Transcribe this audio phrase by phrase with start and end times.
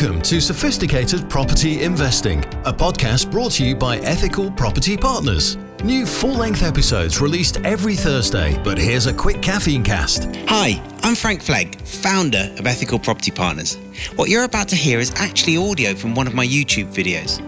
[0.00, 5.56] Welcome to Sophisticated Property Investing, a podcast brought to you by Ethical Property Partners.
[5.82, 10.28] New full length episodes released every Thursday, but here's a quick caffeine cast.
[10.46, 13.74] Hi, I'm Frank Flegg, founder of Ethical Property Partners.
[14.14, 17.42] What you're about to hear is actually audio from one of my YouTube videos.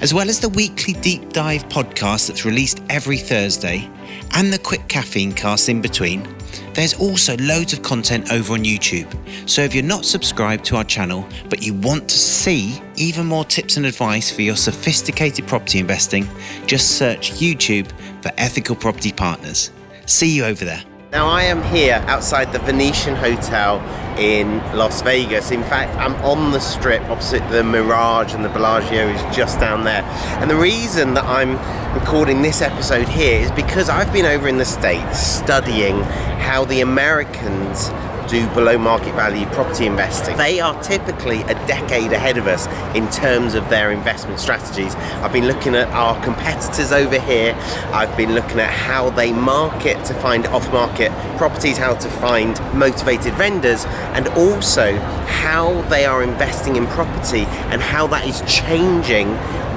[0.00, 3.90] As well as the weekly deep dive podcast that's released every Thursday
[4.32, 6.26] and the quick caffeine cast in between,
[6.74, 9.08] there's also loads of content over on YouTube.
[9.48, 13.44] So if you're not subscribed to our channel, but you want to see even more
[13.44, 16.28] tips and advice for your sophisticated property investing,
[16.66, 17.90] just search YouTube
[18.22, 19.70] for Ethical Property Partners.
[20.06, 20.82] See you over there.
[21.14, 23.78] Now I am here outside the Venetian Hotel
[24.18, 25.52] in Las Vegas.
[25.52, 29.84] In fact, I'm on the strip opposite the Mirage and the Bellagio is just down
[29.84, 30.02] there.
[30.40, 31.52] And the reason that I'm
[31.96, 36.02] recording this episode here is because I've been over in the States studying
[36.40, 37.90] how the Americans
[38.28, 40.36] do below market value property investing.
[40.36, 42.66] They are typically a decade ahead of us
[42.96, 44.94] in terms of their investment strategies.
[44.94, 47.54] I've been looking at our competitors over here.
[47.92, 52.58] I've been looking at how they market to find off market properties, how to find
[52.74, 59.28] motivated vendors, and also how they are investing in property and how that is changing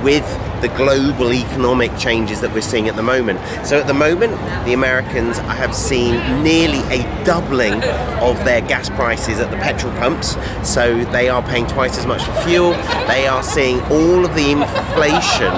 [0.04, 0.26] with
[0.62, 3.40] the global economic changes that we're seeing at the moment.
[3.66, 4.34] So, at the moment,
[4.66, 7.84] the Americans have seen nearly a doubling
[8.22, 10.36] of their gas prices at the petrol pumps.
[10.68, 12.72] So, they are paying twice as much for fuel.
[13.08, 15.54] They are seeing all of the inflation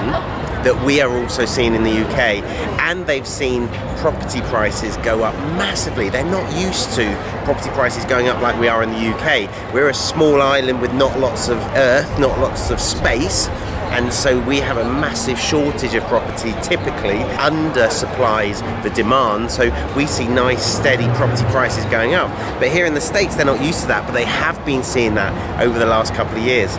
[0.62, 2.42] that we are also seeing in the UK,
[2.80, 3.66] and they've seen
[3.96, 6.10] property prices go up massively.
[6.10, 7.04] They're not used to
[7.44, 9.72] property prices going up like we are in the UK.
[9.72, 13.48] We're a small island with not lots of earth, not lots of space
[13.90, 19.50] and so we have a massive shortage of property typically under supplies the demand.
[19.50, 19.64] So
[19.96, 22.30] we see nice steady property prices going up.
[22.60, 25.14] But here in the states they're not used to that but they have been seeing
[25.14, 26.76] that over the last couple of years.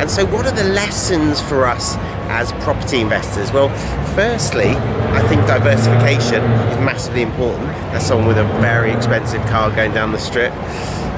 [0.00, 1.96] And so what are the lessons for us
[2.28, 3.52] as property investors?
[3.52, 3.68] Well
[4.14, 4.70] firstly
[5.14, 7.68] i think diversification is massively important.
[7.94, 10.52] As someone with a very expensive car going down the strip.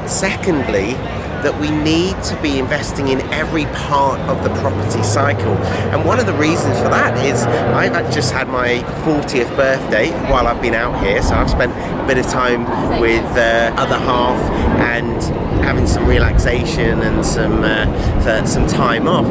[0.08, 0.96] Secondly
[1.46, 5.52] that we need to be investing in every part of the property cycle.
[5.94, 10.48] And one of the reasons for that is I've just had my 40th birthday while
[10.48, 12.64] I've been out here, so I've spent a bit of time
[13.00, 14.40] with uh, other half
[14.80, 15.22] and
[15.64, 19.26] having some relaxation and some uh, some time off.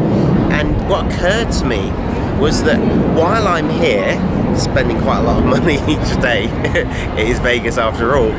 [0.53, 1.91] And what occurred to me
[2.39, 2.79] was that
[3.13, 4.15] while I'm here,
[4.57, 6.45] spending quite a lot of money each day,
[7.19, 8.31] it is Vegas after all,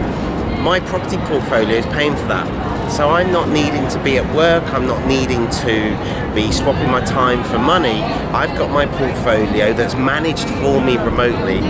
[0.63, 2.76] my property portfolio is paying for that.
[2.91, 7.01] So I'm not needing to be at work, I'm not needing to be swapping my
[7.05, 8.01] time for money.
[8.33, 11.61] I've got my portfolio that's managed for me remotely,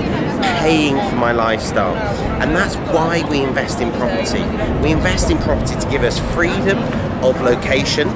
[0.61, 1.97] paying for my lifestyle.
[2.41, 4.43] And that's why we invest in property.
[4.83, 6.79] We invest in property to give us freedom
[7.25, 8.09] of location.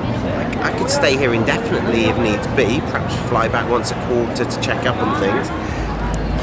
[0.63, 4.61] I could stay here indefinitely if needs be, perhaps fly back once a quarter to
[4.61, 5.49] check up on things.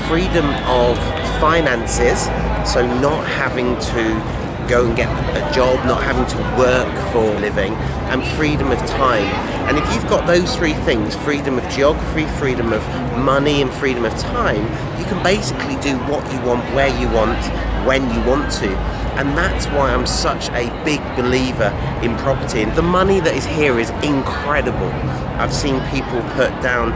[0.10, 0.98] Freedom of
[1.40, 2.24] finances,
[2.70, 7.40] so not having to go and get a job, not having to work for a
[7.40, 7.74] living,
[8.12, 9.26] and freedom of time.
[9.68, 12.82] And if you've got those three things freedom of geography, freedom of
[13.18, 14.66] money, and freedom of time
[14.98, 17.38] you can basically do what you want, where you want,
[17.86, 18.70] when you want to.
[19.18, 21.70] And that's why I'm such a big believer
[22.04, 22.62] in property.
[22.62, 24.92] And the money that is here is incredible.
[25.38, 26.94] I've seen people put down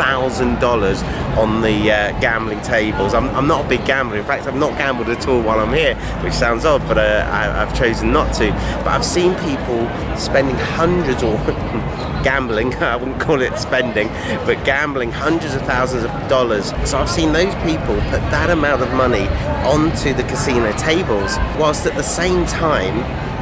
[0.00, 3.14] $100,000 on the uh, gambling tables.
[3.14, 4.18] I'm, I'm, not a big gambler.
[4.18, 7.28] In fact, I've not gambled at all while I'm here, which sounds odd, but uh,
[7.30, 8.50] I, have chosen not to.
[8.84, 11.36] But I've seen people spending hundreds or
[12.22, 14.08] gambling, I wouldn't call it spending,
[14.46, 16.72] but gambling hundreds of thousands of dollars.
[16.88, 19.28] So I've seen those people put that amount of money
[19.66, 22.98] onto the casino tables, whilst at the same time,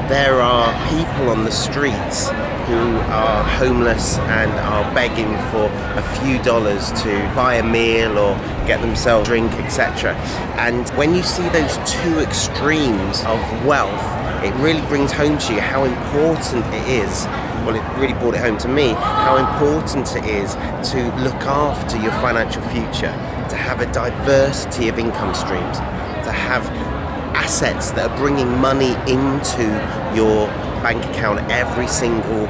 [0.08, 2.30] there are people on the streets
[2.68, 5.66] who are homeless and are begging for
[5.98, 8.36] a few dollars to buy a meal or
[8.66, 10.14] get themselves a drink, etc.
[10.56, 14.04] And when you see those two extremes of wealth,
[14.44, 17.26] it really brings home to you how important it is
[17.68, 20.54] well, it really brought it home to me how important it is
[20.90, 23.12] to look after your financial future,
[23.50, 26.64] to have a diversity of income streams, to have
[27.36, 29.64] assets that are bringing money into
[30.16, 30.48] your
[30.82, 32.46] bank account every single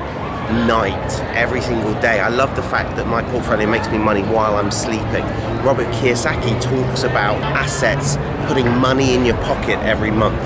[0.66, 2.20] night, every single day.
[2.20, 5.24] I love the fact that my portfolio makes me money while I'm sleeping.
[5.64, 8.16] Robert Kiyosaki talks about assets
[8.46, 10.40] putting money in your pocket every month.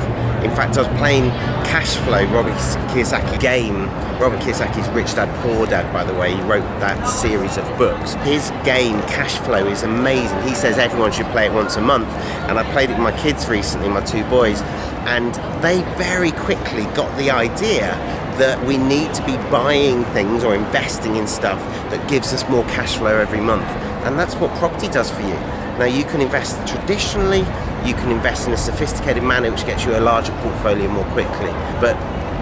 [0.44, 1.30] In fact, I was playing
[1.70, 2.54] Cash Flow, Robert
[2.90, 3.86] Kiyosaki game.
[4.20, 8.14] Robert Kiyosaki's Rich Dad Poor Dad, by the way, he wrote that series of books.
[8.24, 10.40] His game, Cash Flow, is amazing.
[10.42, 12.08] He says everyone should play it once a month.
[12.48, 14.60] And I played it with my kids recently, my two boys,
[15.06, 17.92] and they very quickly got the idea
[18.38, 21.60] that we need to be buying things or investing in stuff
[21.90, 23.66] that gives us more cash flow every month.
[24.04, 25.34] And that's what property does for you.
[25.78, 27.42] Now, you can invest traditionally,
[27.86, 31.50] you can invest in a sophisticated manner which gets you a larger portfolio more quickly.
[31.80, 31.96] But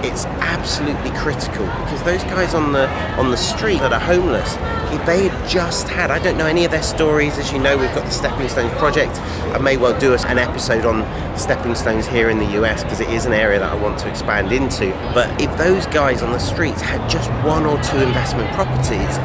[0.04, 2.88] it's absolutely critical because those guys on the
[3.18, 4.56] on the street that are homeless,
[4.92, 7.38] if they had just had, I don't know any of their stories.
[7.38, 9.16] As you know, we've got the Stepping Stones project.
[9.54, 11.04] I may well do an episode on
[11.38, 14.08] stepping stones here in the US because it is an area that I want to
[14.08, 14.90] expand into.
[15.14, 19.18] But if those guys on the streets had just one or two investment properties,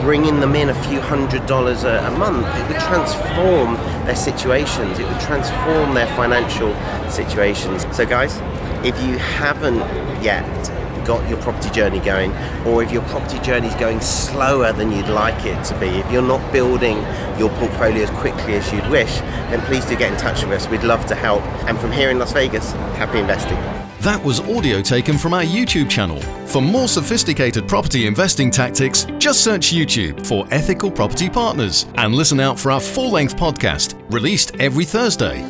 [0.00, 3.74] bringing them in a few hundred dollars a, a, month, it would transform
[4.06, 4.98] their situations.
[4.98, 6.74] It would transform their financial
[7.10, 7.86] situations.
[7.94, 8.36] So, guys,
[8.84, 9.78] if you haven't
[10.22, 10.44] yet
[11.06, 12.32] got your property journey going,
[12.66, 16.10] or if your property journey is going slower than you'd like it to be, if
[16.10, 16.98] you're not building
[17.38, 19.18] your portfolio as quickly as you'd wish,
[19.50, 20.68] then please do get in touch with us.
[20.68, 21.42] We'd love to help.
[21.68, 23.58] And from here in Las Vegas, happy investing.
[24.00, 26.20] That was audio taken from our YouTube channel.
[26.46, 32.38] For more sophisticated property investing tactics, just search YouTube for Ethical Property Partners and listen
[32.38, 35.42] out for our full length podcast released every Thursday.